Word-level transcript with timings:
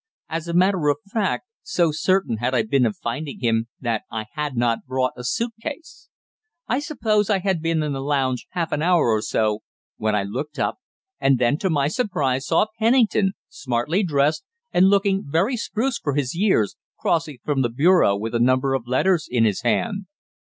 As 0.29 0.47
a 0.47 0.55
matter 0.55 0.89
of 0.89 0.97
fact, 1.13 1.45
so 1.61 1.91
certain 1.91 2.37
had 2.37 2.55
I 2.55 2.63
been 2.63 2.87
of 2.87 2.97
finding 2.97 3.37
him 3.39 3.67
that 3.79 4.01
I 4.11 4.25
had 4.33 4.57
not 4.57 4.87
brought 4.87 5.13
a 5.15 5.23
suit 5.23 5.51
case. 5.61 6.09
I 6.67 6.79
suppose 6.79 7.29
I 7.29 7.37
had 7.37 7.61
been 7.61 7.83
in 7.83 7.93
the 7.93 7.99
lounge 8.01 8.47
half 8.49 8.71
an 8.71 8.81
hour 8.81 9.09
or 9.11 9.21
so, 9.21 9.59
when 9.97 10.15
I 10.15 10.23
looked 10.23 10.57
up, 10.57 10.79
and 11.19 11.37
then, 11.37 11.59
to 11.59 11.69
my 11.69 11.87
surprise, 11.87 12.47
saw 12.47 12.65
Pennington, 12.79 13.33
smartly 13.47 14.01
dressed, 14.01 14.43
and 14.71 14.87
looking 14.89 15.23
very 15.23 15.55
spruce 15.55 15.99
for 15.99 16.15
his 16.15 16.33
years, 16.33 16.75
crossing 16.97 17.37
from 17.45 17.61
the 17.61 17.69
bureau 17.69 18.17
with 18.17 18.33
a 18.33 18.39
number 18.39 18.73
of 18.73 18.87
letters 18.87 19.27
in 19.29 19.45
his 19.45 19.61
hand. 19.61 20.07